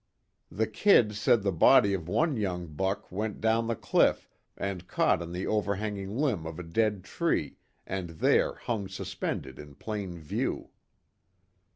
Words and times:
The 0.49 0.65
"Kid" 0.65 1.13
said 1.13 1.43
the 1.43 1.51
body 1.51 1.93
of 1.93 2.09
one 2.09 2.35
young 2.35 2.65
buck 2.65 3.11
went 3.11 3.39
down 3.39 3.67
the 3.67 3.75
cliff 3.75 4.27
and 4.57 4.87
caught 4.87 5.21
on 5.21 5.31
the 5.31 5.45
over 5.45 5.75
hanging 5.75 6.17
limb 6.17 6.47
of 6.47 6.57
a 6.57 6.63
dead 6.63 7.03
tree, 7.03 7.57
and 7.85 8.09
there 8.09 8.55
hung 8.55 8.87
suspended 8.87 9.59
in 9.59 9.75
plain 9.75 10.17
view. 10.17 10.71